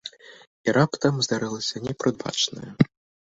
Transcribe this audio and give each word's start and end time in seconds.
І 0.69 0.73
раптам 0.77 1.19
здарылася 1.27 1.83
непрадбачанае. 1.89 2.71